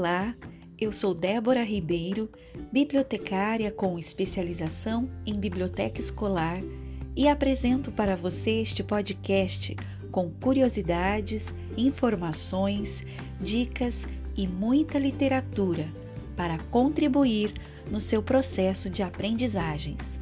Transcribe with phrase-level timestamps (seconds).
[0.00, 0.34] Olá,
[0.80, 2.30] eu sou Débora Ribeiro,
[2.72, 6.56] bibliotecária com especialização em biblioteca escolar
[7.14, 9.76] e apresento para você este podcast
[10.10, 13.04] com curiosidades, informações,
[13.38, 15.86] dicas e muita literatura
[16.34, 17.52] para contribuir
[17.90, 20.18] no seu processo de aprendizagens.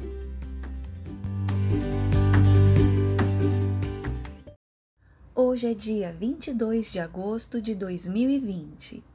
[5.33, 9.07] Hoje é dia 22 de agosto de 2020.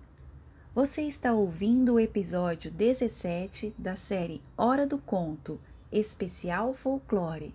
[0.75, 5.61] Você está ouvindo o episódio 17 da série Hora do Conto
[5.93, 7.55] Especial Folclore.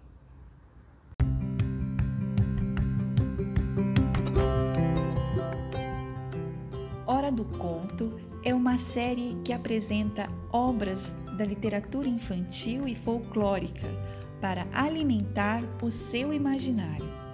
[7.06, 13.88] Hora do Conto é uma série que apresenta obras da literatura infantil e folclórica
[14.40, 17.29] para alimentar o seu imaginário.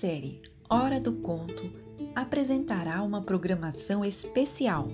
[0.00, 1.70] Série Hora do Conto
[2.14, 4.88] apresentará uma programação especial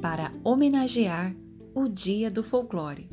[0.00, 1.36] para homenagear
[1.74, 3.10] o Dia do Folclore.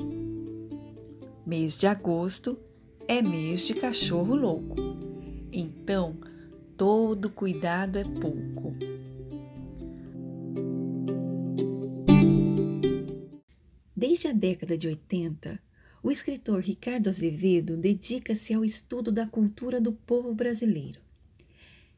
[1.46, 2.58] Mês de agosto
[3.06, 4.78] é mês de cachorro louco,
[5.52, 6.16] então
[6.78, 8.74] todo cuidado é pouco.
[13.94, 15.60] Desde a década de 80,
[16.02, 21.09] o escritor Ricardo Azevedo dedica-se ao estudo da cultura do povo brasileiro.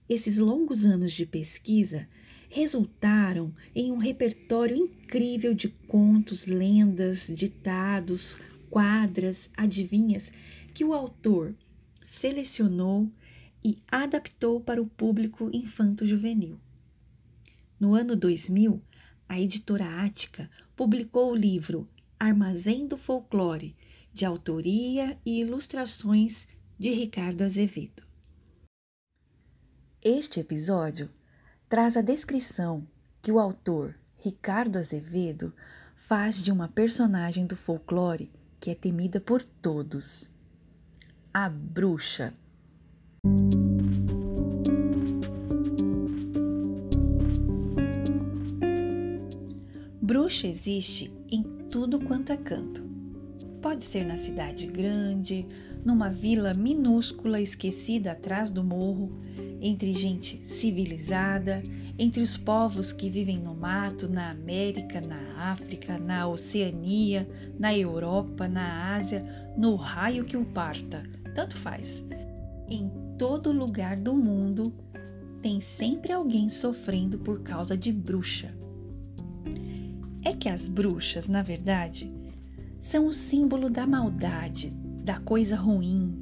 [0.10, 2.08] Esses longos anos de pesquisa
[2.50, 8.36] resultaram em um repertório incrível de contos, lendas, ditados,
[8.70, 10.32] quadras, adivinhas
[10.74, 11.56] que o autor
[12.04, 13.10] selecionou
[13.64, 16.60] e adaptou para o público infanto-juvenil.
[17.80, 18.82] No ano 2000,
[19.30, 21.88] a editora Ática publicou o livro
[22.20, 23.76] Armazém do Folclore,
[24.12, 26.48] de autoria e ilustrações
[26.78, 28.11] de Ricardo Azevedo.
[30.04, 31.12] Este episódio
[31.70, 32.88] traz a descrição
[33.22, 35.54] que o autor Ricardo Azevedo
[35.94, 40.28] faz de uma personagem do folclore que é temida por todos:
[41.32, 42.34] a bruxa.
[50.02, 52.90] Bruxa existe em tudo quanto é canto.
[53.62, 55.48] Pode ser na cidade grande,
[55.86, 59.12] numa vila minúscula esquecida atrás do morro,
[59.62, 61.62] entre gente civilizada,
[61.98, 67.30] entre os povos que vivem no mato, na América, na África, na Oceania,
[67.60, 69.24] na Europa, na Ásia,
[69.56, 71.04] no raio que o parta,
[71.36, 72.04] tanto faz.
[72.68, 74.74] Em todo lugar do mundo
[75.42, 78.52] tem sempre alguém sofrendo por causa de bruxa.
[80.24, 82.10] É que as bruxas, na verdade,
[82.80, 84.72] são o símbolo da maldade,
[85.04, 86.21] da coisa ruim,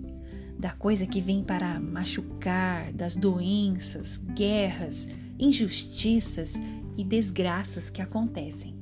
[0.60, 5.08] da coisa que vem para machucar, das doenças, guerras,
[5.40, 6.56] injustiças
[6.98, 8.76] e desgraças que acontecem.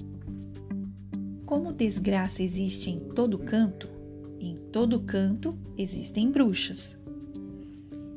[1.45, 3.87] Como desgraça existe em todo canto,
[4.39, 6.97] em todo canto existem bruxas.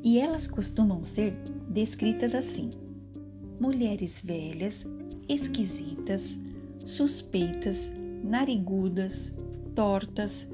[0.03, 1.35] E elas costumam ser
[1.69, 2.71] descritas assim:
[3.59, 4.87] mulheres velhas,
[5.29, 6.35] esquisitas,
[6.83, 7.91] suspeitas,
[8.23, 9.31] narigudas,
[9.75, 10.47] tortas,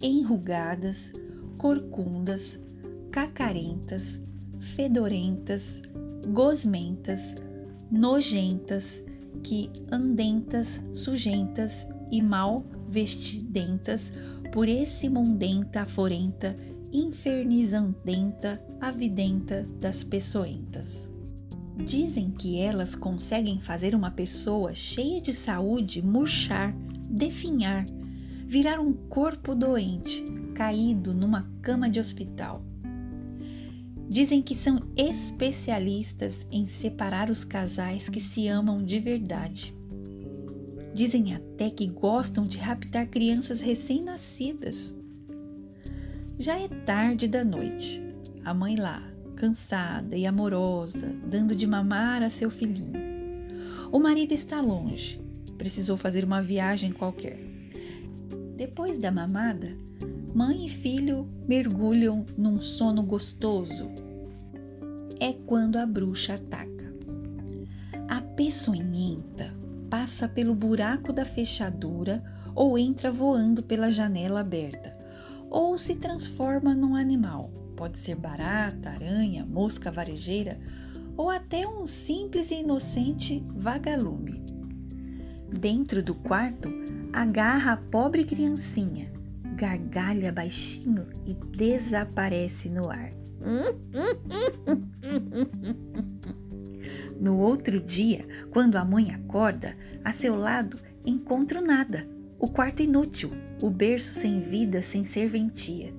[0.00, 1.12] enrugadas,
[1.56, 2.58] corcundas,
[3.10, 4.20] cacarentas,
[4.60, 5.80] fedorentas,
[6.28, 7.34] gosmentas,
[7.90, 9.02] nojentas,
[9.42, 14.12] que andentas, sujentas e mal vestidentas
[14.52, 16.56] por esse mundenta aforenta,
[16.92, 21.10] infernizandenta, avidenta das pessoentas.
[21.84, 26.72] Dizem que elas conseguem fazer uma pessoa cheia de saúde murchar,
[27.10, 27.84] definhar,
[28.46, 30.24] virar um corpo doente,
[30.54, 32.62] caído numa cama de hospital.
[34.08, 39.74] Dizem que são especialistas em separar os casais que se amam de verdade.
[40.92, 44.94] Dizem até que gostam de raptar crianças recém-nascidas.
[46.38, 48.02] Já é tarde da noite.
[48.44, 49.02] A mãe lá,
[49.34, 52.92] cansada e amorosa, dando de mamar a seu filhinho.
[53.90, 55.20] O marido está longe,
[55.56, 57.53] precisou fazer uma viagem qualquer.
[58.66, 59.76] Depois da mamada,
[60.34, 63.90] mãe e filho mergulham num sono gostoso.
[65.20, 66.94] É quando a bruxa ataca.
[68.08, 69.52] A peçonhenta
[69.90, 72.24] passa pelo buraco da fechadura
[72.54, 74.96] ou entra voando pela janela aberta,
[75.50, 77.50] ou se transforma num animal.
[77.76, 80.58] Pode ser barata, aranha, mosca varejeira
[81.18, 84.42] ou até um simples e inocente vagalume.
[85.52, 86.70] Dentro do quarto,
[87.14, 89.12] agarra a pobre criancinha,
[89.54, 93.12] gargalha baixinho e desaparece no ar.
[97.20, 102.04] No outro dia, quando a mãe acorda, a seu lado encontra nada.
[102.36, 103.30] O quarto inútil,
[103.62, 105.94] o berço sem vida, sem serventia.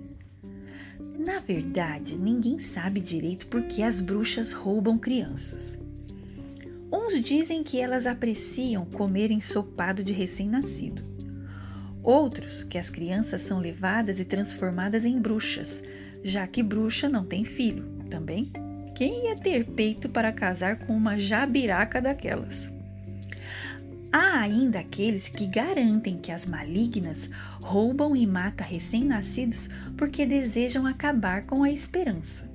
[1.17, 5.79] Na verdade, ninguém sabe direito por que as bruxas roubam crianças.
[6.97, 11.03] Uns dizem que elas apreciam comer ensopado de recém-nascido.
[12.01, 15.83] Outros que as crianças são levadas e transformadas em bruxas,
[16.24, 18.50] já que bruxa não tem filho, também
[18.95, 22.71] quem ia ter peito para casar com uma jabiraca daquelas?
[24.09, 27.30] Há ainda aqueles que garantem que as malignas
[27.62, 29.68] roubam e matam recém-nascidos
[29.98, 32.50] porque desejam acabar com a esperança.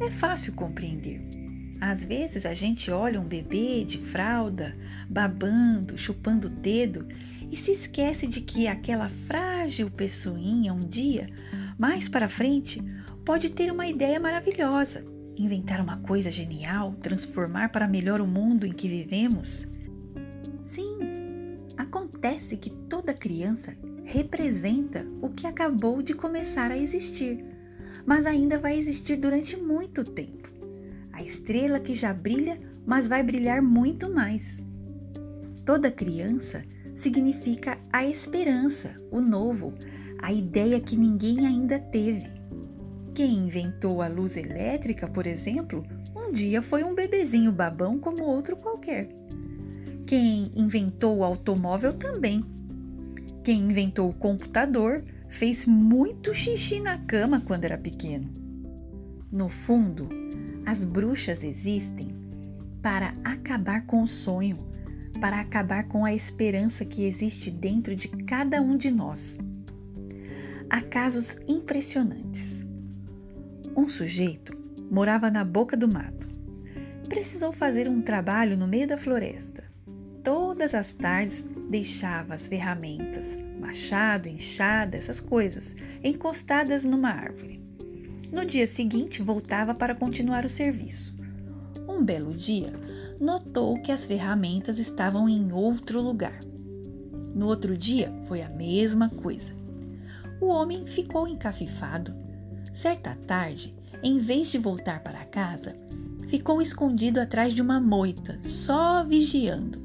[0.00, 1.37] É fácil compreender.
[1.80, 4.76] Às vezes a gente olha um bebê de fralda,
[5.08, 7.06] babando, chupando o dedo
[7.50, 11.30] e se esquece de que aquela frágil pessoinha um dia,
[11.78, 12.82] mais para frente,
[13.24, 15.04] pode ter uma ideia maravilhosa,
[15.36, 19.66] inventar uma coisa genial, transformar para melhor o mundo em que vivemos?
[20.60, 20.98] Sim,
[21.76, 27.44] acontece que toda criança representa o que acabou de começar a existir,
[28.04, 30.57] mas ainda vai existir durante muito tempo.
[31.18, 34.62] A estrela que já brilha, mas vai brilhar muito mais.
[35.66, 36.62] Toda criança
[36.94, 39.74] significa a esperança, o novo,
[40.22, 42.30] a ideia que ninguém ainda teve.
[43.12, 45.84] Quem inventou a luz elétrica, por exemplo,
[46.14, 49.08] um dia foi um bebezinho babão como outro qualquer.
[50.06, 52.44] Quem inventou o automóvel também.
[53.42, 58.30] Quem inventou o computador fez muito xixi na cama quando era pequeno.
[59.32, 60.08] No fundo,
[60.68, 62.14] as bruxas existem
[62.82, 64.58] para acabar com o sonho,
[65.18, 69.38] para acabar com a esperança que existe dentro de cada um de nós.
[70.68, 72.66] Há casos impressionantes.
[73.74, 74.54] Um sujeito
[74.90, 76.28] morava na boca do mato.
[77.08, 79.64] Precisou fazer um trabalho no meio da floresta.
[80.22, 85.74] Todas as tardes deixava as ferramentas, machado, enxada, essas coisas,
[86.04, 87.67] encostadas numa árvore.
[88.30, 91.14] No dia seguinte, voltava para continuar o serviço.
[91.88, 92.72] Um belo dia,
[93.20, 96.38] notou que as ferramentas estavam em outro lugar.
[97.34, 99.54] No outro dia, foi a mesma coisa.
[100.40, 102.28] O homem ficou encafifado
[102.78, 105.74] Certa tarde, em vez de voltar para casa,
[106.28, 109.82] ficou escondido atrás de uma moita, só vigiando.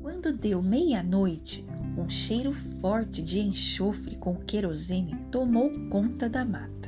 [0.00, 1.66] Quando deu meia-noite,
[1.98, 6.79] um cheiro forte de enxofre com querosene tomou conta da mata.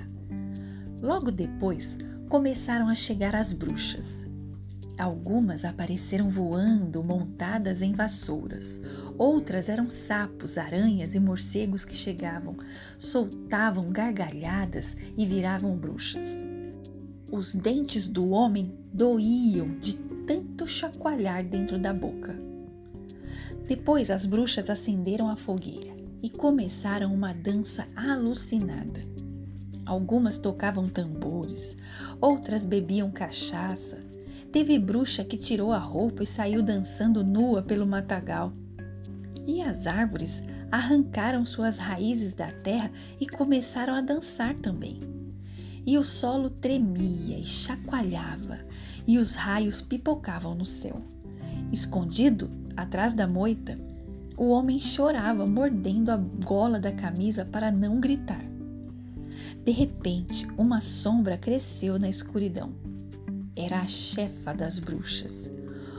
[1.02, 4.24] Logo depois, começaram a chegar as bruxas.
[4.96, 8.80] Algumas apareceram voando montadas em vassouras.
[9.18, 12.56] Outras eram sapos, aranhas e morcegos que chegavam,
[12.96, 16.36] soltavam gargalhadas e viravam bruxas.
[17.32, 19.94] Os dentes do homem doíam de
[20.24, 22.38] tanto chacoalhar dentro da boca.
[23.66, 29.00] Depois as bruxas acenderam a fogueira e começaram uma dança alucinada.
[29.84, 31.76] Algumas tocavam tambores,
[32.20, 33.98] outras bebiam cachaça,
[34.52, 38.52] Teve bruxa que tirou a roupa e saiu dançando nua pelo matagal.
[39.46, 45.00] E as árvores arrancaram suas raízes da terra e começaram a dançar também.
[45.86, 48.58] E o solo tremia e chacoalhava,
[49.06, 51.02] e os raios pipocavam no céu.
[51.72, 53.78] Escondido atrás da moita,
[54.36, 58.51] o homem chorava, mordendo a gola da camisa para não gritar.
[59.64, 62.72] De repente, uma sombra cresceu na escuridão
[63.54, 65.50] era a chefa das bruxas.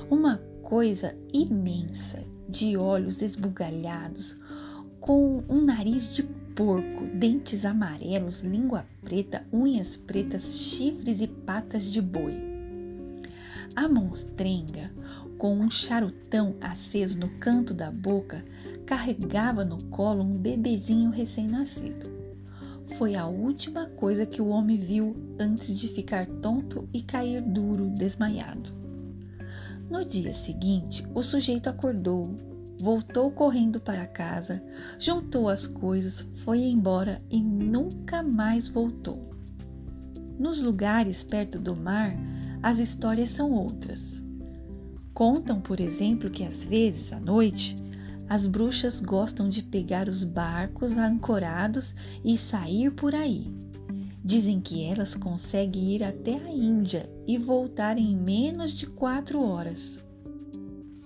[0.10, 4.36] Uma coisa imensa, de olhos esbugalhados,
[5.00, 12.01] com um nariz de porco, dentes amarelos, língua preta, unhas pretas, chifres e patas de
[12.01, 12.34] boi.
[13.75, 14.91] A monstrenga,
[15.38, 18.43] com um charutão aceso no canto da boca,
[18.86, 22.12] carregava no colo um bebezinho recém-nascido
[22.97, 27.89] foi a última coisa que o homem viu antes de ficar tonto e cair duro,
[27.89, 28.71] desmaiado.
[29.89, 32.37] No dia seguinte, o sujeito acordou,
[32.79, 34.63] voltou correndo para casa,
[34.97, 39.33] juntou as coisas, foi embora e nunca mais voltou.
[40.37, 42.15] Nos lugares perto do mar,
[42.61, 44.23] as histórias são outras.
[45.13, 47.77] Contam, por exemplo, que às vezes à noite
[48.33, 51.93] as bruxas gostam de pegar os barcos ancorados
[52.25, 53.53] e sair por aí.
[54.25, 59.99] Dizem que elas conseguem ir até a Índia e voltar em menos de quatro horas.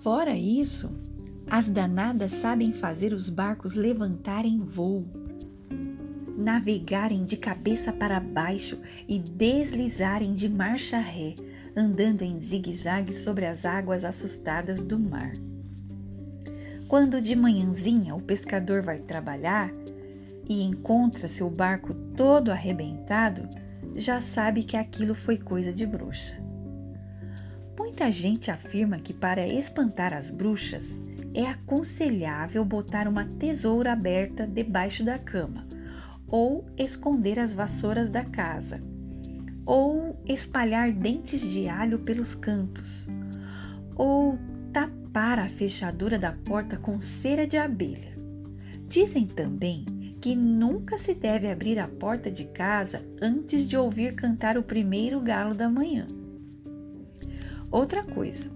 [0.00, 0.90] Fora isso,
[1.50, 5.04] as danadas sabem fazer os barcos levantarem voo,
[6.34, 11.34] navegarem de cabeça para baixo e deslizarem de marcha ré,
[11.76, 15.34] andando em zigue-zague sobre as águas assustadas do mar.
[16.88, 19.70] Quando de manhãzinha o pescador vai trabalhar
[20.48, 23.46] e encontra seu barco todo arrebentado,
[23.94, 26.34] já sabe que aquilo foi coisa de bruxa.
[27.78, 30.98] Muita gente afirma que para espantar as bruxas
[31.34, 35.66] é aconselhável botar uma tesoura aberta debaixo da cama,
[36.26, 38.80] ou esconder as vassouras da casa,
[39.66, 43.06] ou espalhar dentes de alho pelos cantos,
[43.94, 44.38] ou
[45.08, 48.16] tapar a fechadura da porta com cera de abelha.
[48.86, 49.84] Dizem também
[50.20, 55.20] que nunca se deve abrir a porta de casa antes de ouvir cantar o primeiro
[55.20, 56.06] galo da manhã.
[57.70, 58.50] Outra coisa,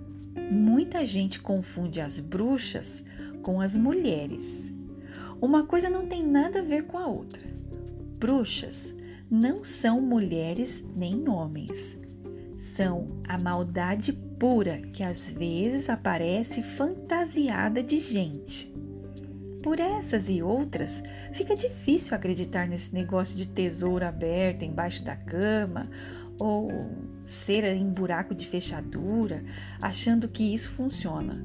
[0.50, 3.02] muita gente confunde as bruxas
[3.42, 4.70] com as mulheres.
[5.40, 7.42] Uma coisa não tem nada a ver com a outra.
[8.18, 8.94] Bruxas
[9.30, 11.96] não são mulheres nem homens.
[12.62, 18.72] São a maldade pura que às vezes aparece fantasiada de gente.
[19.64, 21.02] Por essas e outras,
[21.32, 25.90] fica difícil acreditar nesse negócio de tesouro aberto embaixo da cama
[26.38, 26.70] ou
[27.24, 29.42] cera em buraco de fechadura,
[29.82, 31.44] achando que isso funciona.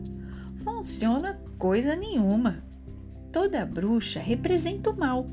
[0.57, 2.63] Funciona coisa nenhuma.
[3.31, 5.27] Toda bruxa representa o mal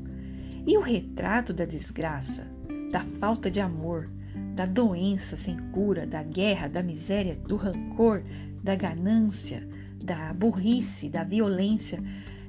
[0.65, 2.47] e o retrato da desgraça,
[2.91, 4.09] da falta de amor,
[4.55, 8.23] da doença sem cura, da guerra, da miséria, do rancor,
[8.63, 9.67] da ganância,
[10.01, 12.01] da burrice, da violência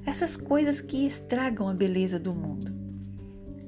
[0.05, 2.73] essas coisas que estragam a beleza do mundo.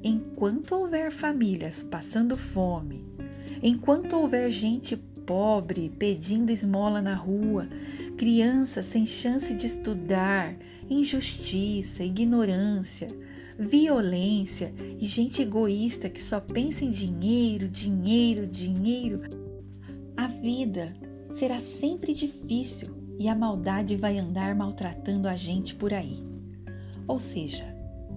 [0.01, 3.05] Enquanto houver famílias passando fome,
[3.61, 7.67] enquanto houver gente pobre pedindo esmola na rua,
[8.17, 10.55] crianças sem chance de estudar,
[10.89, 13.09] injustiça, ignorância,
[13.59, 19.21] violência e gente egoísta que só pensa em dinheiro, dinheiro, dinheiro,
[20.15, 20.95] a vida
[21.31, 26.23] será sempre difícil e a maldade vai andar maltratando a gente por aí.
[27.05, 27.65] Ou seja,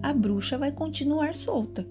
[0.01, 1.85] a bruxa vai continuar solta.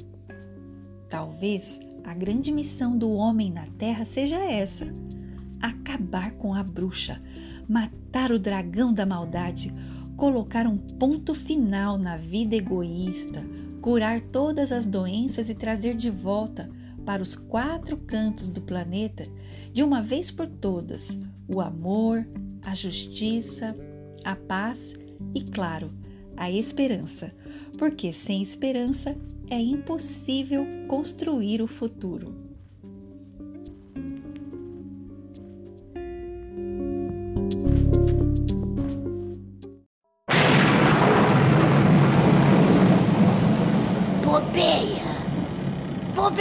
[1.09, 4.87] Talvez a grande missão do homem na Terra seja essa:
[5.61, 7.21] acabar com a bruxa,
[7.69, 9.73] matar o dragão da maldade,
[10.23, 13.45] colocar um ponto final na vida egoísta,
[13.81, 16.71] curar todas as doenças e trazer de volta
[17.05, 19.25] para os quatro cantos do planeta,
[19.73, 21.19] de uma vez por todas,
[21.53, 22.25] o amor,
[22.65, 23.77] a justiça,
[24.23, 24.95] a paz
[25.35, 25.89] e, claro,
[26.37, 27.33] a esperança,
[27.77, 29.17] porque sem esperança
[29.51, 32.42] é impossível construir o futuro.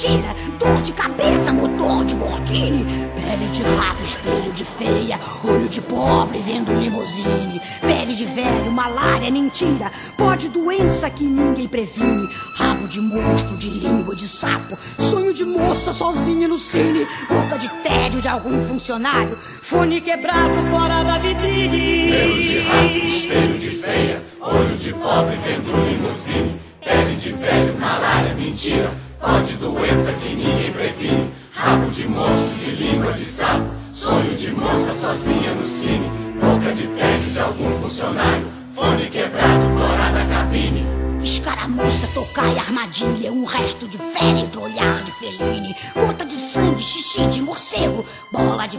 [0.00, 5.80] mentira, dor de cabeça, motor de Gordini, pele de rato, espelho de feia, olho de
[5.80, 13.00] pobre vendo limusine, pele de velho, malária, mentira, pode doença que ninguém previne, rabo de
[13.00, 18.28] monstro, de língua de sapo, sonho de moça sozinha no cine, boca de tédio de
[18.28, 22.10] algum funcionário, fone quebrado fora da vitrine.
[22.10, 28.34] Pelo de rato, espelho de feia, olho de pobre vendo limusine, pele de velho, malária,
[28.34, 28.90] mentira.
[29.20, 31.30] Pode doença que ninguém previne.
[31.52, 33.68] Rabo de monstro, de língua de sapo.
[33.92, 36.10] Sonho de moça sozinha no cine.
[36.40, 38.48] Boca de técnico de algum funcionário.
[38.74, 40.86] Fone quebrado fora da cabine.
[41.22, 47.26] Escaramuça, tocar e armadilha, um resto de féretro, olhar de feline, gota de sangue, xixi
[47.26, 48.78] de morcego, bola de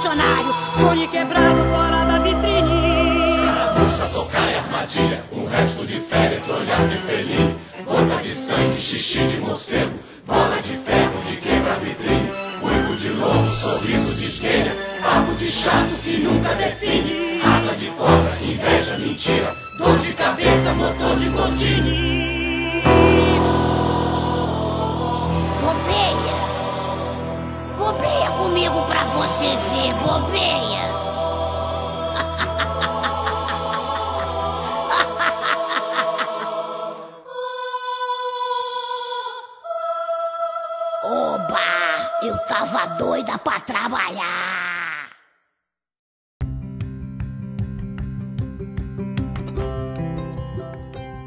[0.00, 0.54] funcionário.
[0.78, 3.30] Fone quebrado fora da vitrine.
[3.30, 5.22] Escaramuça, tocar e armadilha.
[5.30, 7.54] Um resto de féretro, olhar de felino.
[7.84, 9.92] Gota de sangue, xixi de morcego.
[10.26, 12.32] Bola de ferro de quebra-vitrine.
[12.62, 14.74] Uivo de lobo, sorriso de esquelha.
[15.02, 17.40] Papo de chato que nunca define.
[17.42, 19.54] Asa de cobra, inveja, mentira.
[19.78, 22.82] Dor de cabeça, motor de Gordini.
[25.62, 26.49] Bobeia.
[27.90, 30.86] Bobeia comigo pra você ver, bobeia.
[41.02, 41.58] Oba!
[42.22, 45.10] Eu tava doida pra trabalhar.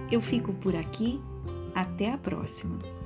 [0.10, 1.22] Eu fico por aqui.
[1.76, 3.03] Até a próxima.